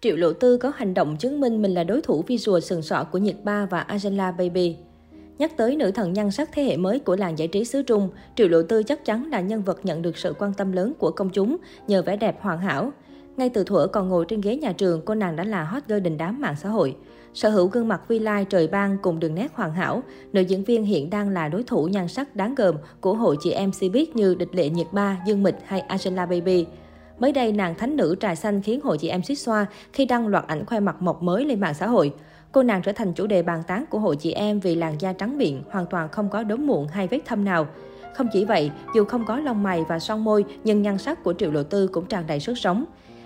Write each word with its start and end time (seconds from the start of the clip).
Triệu 0.00 0.16
Lộ 0.16 0.32
Tư 0.32 0.56
có 0.56 0.72
hành 0.76 0.94
động 0.94 1.16
chứng 1.16 1.40
minh 1.40 1.62
mình 1.62 1.74
là 1.74 1.84
đối 1.84 2.02
thủ 2.02 2.24
visual 2.26 2.60
sừng 2.60 2.82
sọ 2.82 3.04
của 3.12 3.18
Nhiệt 3.18 3.36
Ba 3.44 3.66
và 3.66 3.80
Angela 3.80 4.32
Baby. 4.32 4.76
Nhắc 5.38 5.56
tới 5.56 5.76
nữ 5.76 5.90
thần 5.90 6.12
nhan 6.12 6.30
sắc 6.30 6.50
thế 6.52 6.64
hệ 6.64 6.76
mới 6.76 6.98
của 6.98 7.16
làng 7.16 7.38
giải 7.38 7.48
trí 7.48 7.64
xứ 7.64 7.82
Trung, 7.82 8.08
Triệu 8.36 8.48
Lộ 8.48 8.62
Tư 8.62 8.82
chắc 8.82 9.04
chắn 9.04 9.30
là 9.30 9.40
nhân 9.40 9.62
vật 9.62 9.80
nhận 9.84 10.02
được 10.02 10.16
sự 10.16 10.34
quan 10.38 10.54
tâm 10.54 10.72
lớn 10.72 10.92
của 10.98 11.10
công 11.10 11.30
chúng 11.30 11.56
nhờ 11.88 12.02
vẻ 12.02 12.16
đẹp 12.16 12.36
hoàn 12.40 12.58
hảo. 12.58 12.92
Ngay 13.36 13.48
từ 13.48 13.64
thuở 13.64 13.86
còn 13.86 14.08
ngồi 14.08 14.24
trên 14.28 14.40
ghế 14.40 14.56
nhà 14.56 14.72
trường, 14.72 15.02
cô 15.04 15.14
nàng 15.14 15.36
đã 15.36 15.44
là 15.44 15.64
hot 15.64 15.82
girl 15.88 16.00
đình 16.00 16.16
đám 16.16 16.40
mạng 16.40 16.54
xã 16.62 16.68
hội. 16.68 16.96
Sở 17.34 17.48
hữu 17.48 17.66
gương 17.66 17.88
mặt 17.88 18.00
vi 18.08 18.18
lai 18.18 18.44
trời 18.44 18.66
ban 18.66 18.98
cùng 19.02 19.20
đường 19.20 19.34
nét 19.34 19.48
hoàn 19.54 19.72
hảo, 19.72 20.02
nữ 20.32 20.40
diễn 20.40 20.64
viên 20.64 20.84
hiện 20.84 21.10
đang 21.10 21.28
là 21.28 21.48
đối 21.48 21.62
thủ 21.62 21.88
nhan 21.88 22.08
sắc 22.08 22.36
đáng 22.36 22.54
gờm 22.54 22.74
của 23.00 23.14
hội 23.14 23.36
chị 23.40 23.50
em 23.50 23.70
Cbiz 23.70 24.06
như 24.14 24.34
Địch 24.34 24.54
Lệ 24.54 24.68
Nhiệt 24.68 24.86
Ba, 24.92 25.22
Dương 25.26 25.42
Mịch 25.42 25.56
hay 25.64 25.80
Angela 25.80 26.26
Baby. 26.26 26.66
Mới 27.18 27.32
đây, 27.32 27.52
nàng 27.52 27.74
thánh 27.74 27.96
nữ 27.96 28.16
trà 28.20 28.34
xanh 28.34 28.62
khiến 28.62 28.80
hội 28.80 28.98
chị 28.98 29.08
em 29.08 29.22
suýt 29.22 29.36
xoa 29.36 29.66
khi 29.92 30.04
đăng 30.04 30.26
loạt 30.26 30.46
ảnh 30.46 30.66
khoe 30.66 30.80
mặt 30.80 31.02
mộc 31.02 31.22
mới 31.22 31.44
lên 31.44 31.60
mạng 31.60 31.74
xã 31.74 31.86
hội. 31.86 32.12
Cô 32.52 32.62
nàng 32.62 32.82
trở 32.82 32.92
thành 32.92 33.12
chủ 33.12 33.26
đề 33.26 33.42
bàn 33.42 33.62
tán 33.66 33.84
của 33.90 33.98
hội 33.98 34.16
chị 34.16 34.32
em 34.32 34.60
vì 34.60 34.74
làn 34.74 35.00
da 35.00 35.12
trắng 35.12 35.38
miệng, 35.38 35.62
hoàn 35.70 35.86
toàn 35.86 36.08
không 36.08 36.28
có 36.28 36.42
đốm 36.42 36.66
mụn 36.66 36.86
hay 36.92 37.08
vết 37.08 37.18
thâm 37.24 37.44
nào. 37.44 37.66
Không 38.14 38.28
chỉ 38.32 38.44
vậy, 38.44 38.70
dù 38.94 39.04
không 39.04 39.24
có 39.24 39.36
lông 39.40 39.62
mày 39.62 39.84
và 39.88 39.98
son 39.98 40.24
môi, 40.24 40.44
nhưng 40.64 40.82
nhan 40.82 40.98
sắc 40.98 41.24
của 41.24 41.34
Triệu 41.38 41.50
Lộ 41.50 41.62
Tư 41.62 41.88
cũng 41.88 42.06
tràn 42.06 42.26
đầy 42.26 42.40
sức 42.40 42.58
sống. 42.58 42.84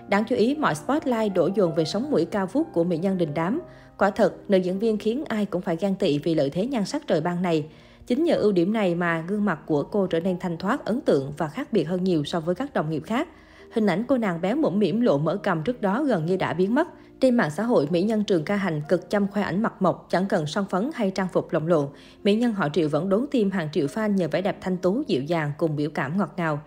Đáng 0.09 0.24
chú 0.29 0.37
ý, 0.37 0.54
mọi 0.54 0.74
spotlight 0.74 1.34
đổ 1.34 1.51
dồn 1.54 1.74
về 1.74 1.84
sống 1.84 2.10
mũi 2.10 2.24
cao 2.24 2.46
vút 2.46 2.66
của 2.73 2.84
mỹ 2.84 2.98
nhân 2.98 3.18
đình 3.18 3.34
đám. 3.34 3.60
Quả 3.98 4.10
thật, 4.10 4.34
nữ 4.48 4.59
diễn 4.59 4.79
viên 4.79 4.98
khiến 4.98 5.24
ai 5.29 5.46
cũng 5.46 5.62
phải 5.62 5.77
ghen 5.77 5.95
tị 5.95 6.18
vì 6.18 6.34
lợi 6.34 6.51
thế 6.51 6.66
nhan 6.66 6.84
sắc 6.84 7.07
trời 7.07 7.20
ban 7.20 7.43
này. 7.43 7.66
Chính 8.07 8.24
nhờ 8.24 8.34
ưu 8.34 8.52
điểm 8.52 8.73
này 8.73 8.95
mà 8.95 9.24
gương 9.29 9.45
mặt 9.45 9.59
của 9.66 9.82
cô 9.82 10.07
trở 10.07 10.20
nên 10.20 10.38
thanh 10.38 10.57
thoát, 10.57 10.84
ấn 10.84 11.01
tượng 11.01 11.32
và 11.37 11.48
khác 11.48 11.73
biệt 11.73 11.84
hơn 11.84 12.04
nhiều 12.04 12.24
so 12.24 12.41
với 12.41 12.54
các 12.54 12.74
đồng 12.74 12.91
nghiệp 12.91 13.02
khác. 13.07 13.29
Hình 13.73 13.87
ảnh 13.87 14.05
cô 14.09 14.19
nàng 14.19 14.41
béo 14.41 14.56
mũm 14.56 14.79
mỉm 14.79 15.01
lộ 15.01 15.19
mỡ 15.19 15.37
cầm 15.37 15.62
trước 15.62 15.80
đó 15.80 16.02
gần 16.02 16.27
như 16.27 16.37
đã 16.37 16.52
biến 16.52 16.74
mất. 16.74 16.88
Trên 17.20 17.37
mạng 17.37 17.51
xã 17.51 17.62
hội, 17.62 17.88
mỹ 17.91 18.02
nhân 18.02 18.24
Trường 18.24 18.45
Ca 18.45 18.56
Hành 18.56 18.83
cực 18.88 19.10
chăm 19.10 19.29
khoe 19.29 19.43
ảnh 19.43 19.62
mặt 19.62 19.83
mộc, 19.83 20.06
chẳng 20.10 20.26
cần 20.29 20.46
son 20.46 20.65
phấn 20.71 20.90
hay 20.95 21.10
trang 21.10 21.29
phục 21.32 21.52
lồng 21.52 21.66
lộn. 21.66 21.87
Mỹ 22.24 22.35
nhân 22.35 22.52
họ 22.52 22.68
Triệu 22.73 22.88
vẫn 22.88 23.09
đốn 23.09 23.26
tim 23.30 23.51
hàng 23.51 23.68
triệu 23.73 23.87
fan 23.87 24.15
nhờ 24.15 24.29
vẻ 24.29 24.43
đẹp 24.43 24.57
thanh 24.60 24.76
tú, 24.76 25.02
dịu 25.07 25.23
dàng 25.23 25.52
cùng 25.59 25.76
biểu 25.76 25.91
cảm 25.91 26.18
ngọt 26.18 26.35
ngào. 26.37 26.60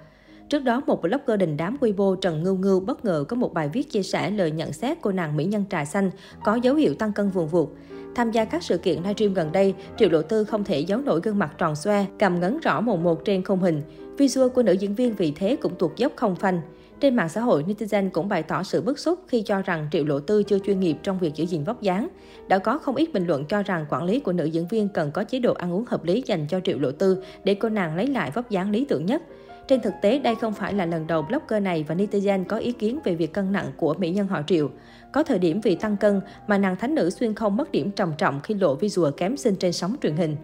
Trước 0.50 0.60
đó, 0.60 0.82
một 0.88 1.02
blogger 1.02 1.40
đình 1.40 1.58
đám 1.58 1.78
Weibo 1.82 2.16
Trần 2.16 2.44
Ngưu 2.44 2.56
Ngưu 2.56 2.80
bất 2.80 3.06
ngờ 3.06 3.26
có 3.28 3.36
một 3.36 3.54
bài 3.54 3.70
viết 3.74 3.92
chia 3.92 4.04
sẻ 4.04 4.32
lời 4.32 4.52
nhận 4.52 4.74
xét 4.74 4.98
cô 5.02 5.12
nàng 5.12 5.38
mỹ 5.38 5.46
nhân 5.46 5.66
trà 5.70 5.86
xanh 5.86 6.10
có 6.44 6.56
dấu 6.56 6.76
hiệu 6.76 6.94
tăng 6.94 7.14
cân 7.14 7.30
vùng 7.30 7.48
vụt. 7.48 7.70
Tham 8.16 8.32
gia 8.32 8.46
các 8.46 8.64
sự 8.64 8.78
kiện 8.78 8.98
livestream 8.98 9.34
gần 9.34 9.52
đây, 9.52 9.74
Triệu 9.98 10.10
Lộ 10.10 10.22
Tư 10.22 10.44
không 10.44 10.64
thể 10.64 10.80
giấu 10.80 11.00
nổi 11.00 11.20
gương 11.24 11.40
mặt 11.40 11.52
tròn 11.58 11.76
xoe, 11.76 12.06
cầm 12.20 12.40
ngấn 12.40 12.60
rõ 12.60 12.82
mồn 12.82 13.04
một 13.04 13.26
trên 13.26 13.44
khung 13.44 13.60
hình. 13.60 13.82
Visual 14.18 14.50
của 14.50 14.64
nữ 14.64 14.74
diễn 14.74 14.96
viên 14.96 15.16
vì 15.16 15.32
thế 15.32 15.56
cũng 15.56 15.76
tuột 15.76 15.96
dốc 15.96 16.12
không 16.16 16.36
phanh. 16.36 16.62
Trên 17.00 17.16
mạng 17.16 17.30
xã 17.30 17.42
hội, 17.42 17.66
netizen 17.68 18.10
cũng 18.10 18.30
bày 18.30 18.44
tỏ 18.44 18.64
sự 18.64 18.82
bức 18.82 19.00
xúc 19.00 19.20
khi 19.28 19.42
cho 19.42 19.62
rằng 19.62 19.88
Triệu 19.92 20.06
Lộ 20.06 20.20
Tư 20.20 20.44
chưa 20.44 20.60
chuyên 20.60 20.80
nghiệp 20.80 20.98
trong 21.04 21.20
việc 21.20 21.36
giữ 21.36 21.46
gìn 21.46 21.64
vóc 21.64 21.82
dáng. 21.82 22.08
Đã 22.48 22.58
có 22.58 22.78
không 22.78 22.96
ít 22.96 23.14
bình 23.14 23.28
luận 23.28 23.46
cho 23.46 23.64
rằng 23.64 23.86
quản 23.90 24.04
lý 24.04 24.20
của 24.20 24.34
nữ 24.34 24.46
diễn 24.46 24.68
viên 24.68 24.90
cần 24.90 25.12
có 25.12 25.24
chế 25.24 25.40
độ 25.40 25.54
ăn 25.54 25.74
uống 25.74 25.86
hợp 25.88 26.04
lý 26.04 26.24
dành 26.26 26.46
cho 26.50 26.60
Triệu 26.60 26.80
Lộ 26.80 26.92
Tư 26.92 27.24
để 27.44 27.54
cô 27.54 27.70
nàng 27.70 27.96
lấy 27.96 28.08
lại 28.08 28.32
vóc 28.32 28.50
dáng 28.50 28.72
lý 28.72 28.86
tưởng 28.86 29.06
nhất. 29.06 29.22
Trên 29.68 29.82
thực 29.82 29.94
tế, 30.02 30.20
đây 30.20 30.36
không 30.36 30.54
phải 30.54 30.74
là 30.74 30.86
lần 30.86 31.08
đầu 31.08 31.22
blogger 31.22 31.64
này 31.64 31.86
và 31.88 31.96
netizen 31.96 32.44
có 32.46 32.58
ý 32.58 32.72
kiến 32.72 33.00
về 33.04 33.16
việc 33.16 33.34
cân 33.34 33.52
nặng 33.52 33.72
của 33.78 33.94
mỹ 33.94 34.10
nhân 34.10 34.28
họ 34.28 34.42
Triệu. 34.48 34.70
Có 35.14 35.24
thời 35.24 35.40
điểm 35.40 35.62
vì 35.62 35.76
tăng 35.76 35.98
cân 35.98 36.22
mà 36.48 36.58
nàng 36.58 36.76
thánh 36.76 36.96
nữ 36.96 37.10
xuyên 37.10 37.34
không 37.34 37.58
mất 37.58 37.72
điểm 37.72 37.92
trầm 37.92 38.14
trọng 38.18 38.40
khi 38.44 38.54
lộ 38.54 38.76
visual 38.76 39.12
kém 39.18 39.38
xinh 39.38 39.56
trên 39.56 39.74
sóng 39.74 39.96
truyền 40.02 40.16
hình. 40.16 40.36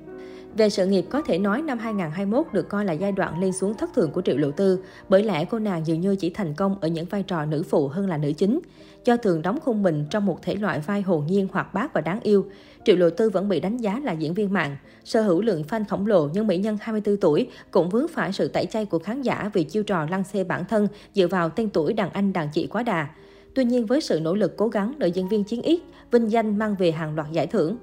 Về 0.58 0.70
sự 0.70 0.86
nghiệp, 0.86 1.06
có 1.10 1.22
thể 1.22 1.38
nói 1.38 1.62
năm 1.62 1.80
2021 1.80 2.54
được 2.54 2.70
coi 2.70 2.86
là 2.86 2.94
giai 2.94 3.12
đoạn 3.12 3.40
lên 3.40 3.54
xuống 3.54 3.74
thất 3.74 3.90
thường 3.96 4.12
của 4.12 4.22
Triệu 4.22 4.38
Lộ 4.38 4.52
Tư, 4.52 4.80
bởi 5.10 5.24
lẽ 5.24 5.46
cô 5.46 5.60
nàng 5.60 5.88
dường 5.88 6.02
như 6.02 6.16
chỉ 6.16 6.30
thành 6.30 6.54
công 6.54 6.78
ở 6.82 6.88
những 6.88 7.06
vai 7.06 7.24
trò 7.24 7.46
nữ 7.46 7.64
phụ 7.64 7.88
hơn 7.88 8.10
là 8.10 8.18
nữ 8.18 8.32
chính. 8.32 8.60
Do 9.06 9.18
thường 9.18 9.42
đóng 9.42 9.60
khung 9.60 9.84
mình 9.84 10.06
trong 10.10 10.26
một 10.26 10.42
thể 10.42 10.56
loại 10.56 10.80
vai 10.80 11.02
hồn 11.02 11.26
nhiên, 11.28 11.48
hoạt 11.52 11.74
bát 11.74 11.94
và 11.94 12.02
đáng 12.02 12.20
yêu, 12.20 12.46
Triệu 12.86 12.96
Lộ 12.96 13.10
Tư 13.10 13.30
vẫn 13.30 13.50
bị 13.50 13.60
đánh 13.60 13.78
giá 13.78 14.00
là 14.04 14.12
diễn 14.12 14.34
viên 14.34 14.54
mạng. 14.54 14.78
Sở 15.04 15.22
hữu 15.22 15.42
lượng 15.42 15.64
fan 15.70 15.84
khổng 15.90 16.08
lồ 16.08 16.30
nhưng 16.34 16.48
mỹ 16.48 16.58
nhân 16.58 16.78
24 16.82 17.18
tuổi 17.18 17.48
cũng 17.72 17.90
vướng 17.90 18.08
phải 18.08 18.34
sự 18.34 18.48
tẩy 18.48 18.66
chay 18.66 18.86
của 18.86 19.00
khán 19.00 19.22
giả 19.22 19.50
vì 19.54 19.64
chiêu 19.64 19.84
trò 19.84 20.08
lăng 20.10 20.24
xê 20.24 20.44
bản 20.44 20.66
thân 20.66 20.88
dựa 21.14 21.28
vào 21.28 21.50
tên 21.50 21.70
tuổi 21.70 21.94
đàn 21.94 22.10
anh 22.10 22.34
đàn 22.34 22.50
chị 22.54 22.68
quá 22.68 22.84
đà. 22.84 23.08
Tuy 23.56 23.66
nhiên 23.66 23.86
với 23.86 24.02
sự 24.02 24.20
nỗ 24.20 24.36
lực 24.36 24.58
cố 24.58 24.68
gắng, 24.68 24.94
nữ 24.98 25.08
diễn 25.08 25.30
viên 25.30 25.44
chiến 25.44 25.62
ít, 25.62 25.82
vinh 26.12 26.32
danh 26.32 26.58
mang 26.58 26.76
về 26.80 26.92
hàng 26.92 27.16
loạt 27.16 27.32
giải 27.32 27.48
thưởng. 27.48 27.78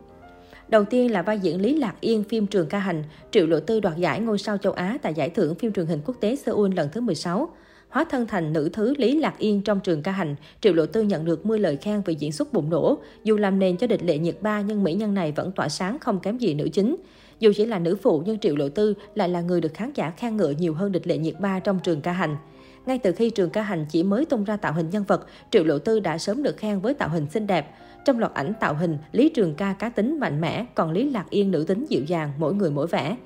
Đầu 0.68 0.84
tiên 0.84 1.12
là 1.12 1.22
vai 1.22 1.38
diễn 1.38 1.60
Lý 1.60 1.76
Lạc 1.76 1.94
Yên 2.00 2.24
phim 2.24 2.46
Trường 2.46 2.68
Ca 2.68 2.78
Hành, 2.78 3.04
Triệu 3.30 3.46
Lộ 3.46 3.60
Tư 3.60 3.80
đoạt 3.80 3.96
giải 3.96 4.20
ngôi 4.20 4.38
sao 4.38 4.58
châu 4.58 4.72
Á 4.72 4.98
tại 5.02 5.14
giải 5.14 5.30
thưởng 5.30 5.54
phim 5.54 5.72
truyền 5.72 5.86
hình 5.86 6.00
quốc 6.04 6.16
tế 6.20 6.36
Seoul 6.36 6.74
lần 6.74 6.88
thứ 6.92 7.00
16. 7.00 7.48
Hóa 7.88 8.04
thân 8.10 8.26
thành 8.26 8.52
nữ 8.52 8.70
thứ 8.72 8.94
Lý 8.98 9.20
Lạc 9.20 9.38
Yên 9.38 9.62
trong 9.62 9.80
Trường 9.80 10.02
Ca 10.02 10.12
Hành, 10.12 10.36
Triệu 10.60 10.72
Lộ 10.72 10.86
Tư 10.86 11.02
nhận 11.02 11.24
được 11.24 11.46
mưa 11.46 11.58
lời 11.58 11.76
khen 11.76 12.02
về 12.04 12.12
diễn 12.12 12.32
xuất 12.32 12.52
bùng 12.52 12.70
nổ. 12.70 12.98
Dù 13.24 13.36
làm 13.36 13.58
nền 13.58 13.76
cho 13.76 13.86
địch 13.86 14.02
lệ 14.02 14.18
nhiệt 14.18 14.36
ba 14.40 14.60
nhưng 14.60 14.84
mỹ 14.84 14.94
nhân 14.94 15.14
này 15.14 15.32
vẫn 15.32 15.52
tỏa 15.52 15.68
sáng 15.68 15.98
không 15.98 16.20
kém 16.20 16.38
gì 16.38 16.54
nữ 16.54 16.68
chính. 16.72 16.96
Dù 17.40 17.52
chỉ 17.56 17.66
là 17.66 17.78
nữ 17.78 17.96
phụ 18.02 18.22
nhưng 18.26 18.38
Triệu 18.38 18.56
Lộ 18.56 18.68
Tư 18.68 18.94
lại 19.14 19.28
là 19.28 19.40
người 19.40 19.60
được 19.60 19.74
khán 19.74 19.92
giả 19.94 20.10
khen 20.10 20.36
ngợi 20.36 20.54
nhiều 20.54 20.74
hơn 20.74 20.92
địch 20.92 21.06
lệ 21.06 21.18
nhiệt 21.18 21.40
ba 21.40 21.60
trong 21.60 21.78
Trường 21.82 22.00
Ca 22.00 22.12
Hành. 22.12 22.36
Ngay 22.86 22.98
từ 22.98 23.12
khi 23.12 23.30
Trường 23.30 23.50
Ca 23.50 23.62
Hành 23.62 23.86
chỉ 23.88 24.02
mới 24.02 24.24
tung 24.24 24.44
ra 24.44 24.56
tạo 24.56 24.72
hình 24.72 24.90
nhân 24.90 25.04
vật, 25.04 25.26
Triệu 25.50 25.64
Lộ 25.64 25.78
Tư 25.78 26.00
đã 26.00 26.18
sớm 26.18 26.42
được 26.42 26.56
khen 26.56 26.80
với 26.80 26.94
tạo 26.94 27.08
hình 27.08 27.26
xinh 27.30 27.46
đẹp. 27.46 27.74
Trong 28.04 28.18
loạt 28.18 28.34
ảnh 28.34 28.52
tạo 28.60 28.74
hình, 28.74 28.98
Lý 29.12 29.28
Trường 29.28 29.54
Ca 29.54 29.72
cá 29.72 29.88
tính 29.88 30.20
mạnh 30.20 30.40
mẽ, 30.40 30.66
còn 30.74 30.92
Lý 30.92 31.10
Lạc 31.10 31.30
Yên 31.30 31.50
nữ 31.50 31.64
tính 31.68 31.86
dịu 31.88 32.04
dàng, 32.04 32.32
mỗi 32.38 32.54
người 32.54 32.70
mỗi 32.70 32.86
vẻ. 32.86 33.16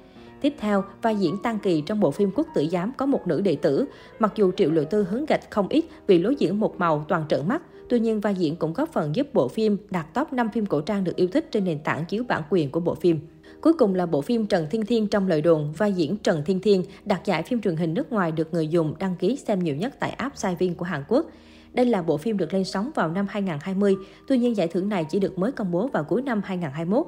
Tiếp 0.40 0.54
theo, 0.58 0.84
vai 1.02 1.16
diễn 1.16 1.36
Tăng 1.42 1.58
Kỳ 1.58 1.82
trong 1.86 2.00
bộ 2.00 2.10
phim 2.10 2.30
Quốc 2.34 2.46
tử 2.54 2.66
giám 2.72 2.92
có 2.96 3.06
một 3.06 3.26
nữ 3.26 3.40
đệ 3.40 3.56
tử. 3.56 3.84
Mặc 4.18 4.32
dù 4.36 4.52
Triệu 4.56 4.70
Lộ 4.70 4.84
Tư 4.84 5.06
hứng 5.10 5.26
gạch 5.26 5.50
không 5.50 5.68
ít 5.68 5.84
vì 6.06 6.18
lối 6.18 6.36
diễn 6.38 6.60
một 6.60 6.78
màu 6.78 7.04
toàn 7.08 7.24
trợn 7.28 7.48
mắt, 7.48 7.62
tuy 7.88 8.00
nhiên 8.00 8.20
vai 8.20 8.34
diễn 8.34 8.56
cũng 8.56 8.72
góp 8.72 8.92
phần 8.92 9.16
giúp 9.16 9.34
bộ 9.34 9.48
phim 9.48 9.76
đạt 9.90 10.14
top 10.14 10.32
5 10.32 10.48
phim 10.48 10.66
cổ 10.66 10.80
trang 10.80 11.04
được 11.04 11.16
yêu 11.16 11.28
thích 11.32 11.48
trên 11.50 11.64
nền 11.64 11.78
tảng 11.78 12.04
chiếu 12.04 12.24
bản 12.28 12.42
quyền 12.50 12.70
của 12.70 12.80
bộ 12.80 12.94
phim. 12.94 13.20
Cuối 13.60 13.72
cùng 13.72 13.94
là 13.94 14.06
bộ 14.06 14.20
phim 14.20 14.46
Trần 14.46 14.66
Thiên 14.70 14.86
Thiên 14.86 15.06
trong 15.06 15.28
lời 15.28 15.42
đồn, 15.42 15.72
vai 15.72 15.92
diễn 15.92 16.16
Trần 16.16 16.42
Thiên 16.46 16.60
Thiên 16.60 16.84
đạt 17.04 17.24
giải 17.24 17.42
phim 17.42 17.60
truyền 17.60 17.76
hình 17.76 17.94
nước 17.94 18.12
ngoài 18.12 18.32
được 18.32 18.54
người 18.54 18.68
dùng 18.68 18.94
đăng 18.98 19.16
ký 19.16 19.36
xem 19.36 19.58
nhiều 19.58 19.76
nhất 19.76 19.94
tại 20.00 20.10
app 20.10 20.36
Saivin 20.36 20.74
của 20.74 20.84
Hàn 20.84 21.04
Quốc. 21.08 21.26
Đây 21.72 21.86
là 21.86 22.02
bộ 22.02 22.16
phim 22.16 22.36
được 22.36 22.54
lên 22.54 22.64
sóng 22.64 22.90
vào 22.94 23.10
năm 23.10 23.26
2020, 23.30 23.96
tuy 24.26 24.38
nhiên 24.38 24.56
giải 24.56 24.68
thưởng 24.68 24.88
này 24.88 25.04
chỉ 25.04 25.18
được 25.18 25.38
mới 25.38 25.52
công 25.52 25.72
bố 25.72 25.86
vào 25.86 26.04
cuối 26.04 26.22
năm 26.22 26.40
2021. 26.44 27.06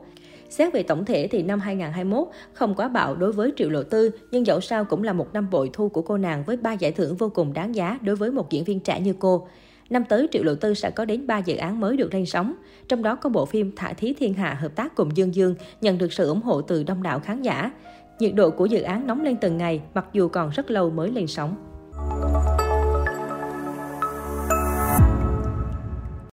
Xét 0.51 0.73
về 0.73 0.83
tổng 0.83 1.05
thể 1.05 1.29
thì 1.29 1.43
năm 1.43 1.61
2021 1.61 2.29
không 2.53 2.75
quá 2.75 2.89
bạo 2.89 3.15
đối 3.15 3.33
với 3.33 3.53
Triệu 3.57 3.71
Lộ 3.71 3.83
Tư, 3.83 4.11
nhưng 4.31 4.47
dẫu 4.47 4.61
sao 4.61 4.85
cũng 4.85 5.03
là 5.03 5.13
một 5.13 5.33
năm 5.33 5.51
bội 5.51 5.71
thu 5.73 5.89
của 5.89 6.03
cô 6.03 6.17
nàng 6.19 6.45
với 6.47 6.57
ba 6.57 6.73
giải 6.73 6.93
thưởng 6.93 7.17
vô 7.17 7.29
cùng 7.29 7.53
đáng 7.53 7.75
giá 7.75 7.99
đối 8.03 8.17
với 8.17 8.31
một 8.31 8.51
diễn 8.51 8.65
viên 8.65 8.81
trẻ 8.81 9.01
như 9.01 9.15
cô. 9.19 9.49
Năm 9.93 10.05
tới, 10.05 10.29
Triệu 10.31 10.43
Lộ 10.43 10.55
Tư 10.55 10.75
sẽ 10.75 10.91
có 10.91 11.05
đến 11.05 11.27
3 11.27 11.39
dự 11.39 11.57
án 11.57 11.81
mới 11.81 11.97
được 11.97 12.15
lên 12.15 12.27
sóng. 12.27 12.55
Trong 12.89 13.03
đó 13.03 13.17
có 13.17 13.31
bộ 13.31 13.47
phim 13.47 13.73
Thả 13.77 13.93
Thí 13.93 14.13
Thiên 14.13 14.35
Hạ 14.35 14.55
hợp 14.55 14.77
tác 14.77 14.95
cùng 14.97 15.17
Dương 15.17 15.35
Dương, 15.35 15.55
nhận 15.81 15.99
được 15.99 16.13
sự 16.13 16.29
ủng 16.29 16.43
hộ 16.43 16.63
từ 16.63 16.83
đông 16.83 17.03
đảo 17.03 17.21
khán 17.21 17.43
giả. 17.43 17.71
Nhiệt 18.19 18.35
độ 18.35 18.51
của 18.51 18.67
dự 18.67 18.83
án 18.83 19.07
nóng 19.07 19.23
lên 19.23 19.37
từng 19.37 19.57
ngày, 19.57 19.81
mặc 19.95 20.07
dù 20.13 20.29
còn 20.29 20.51
rất 20.51 20.71
lâu 20.71 20.91
mới 20.91 21.11
lên 21.11 21.27
sóng. 21.27 21.72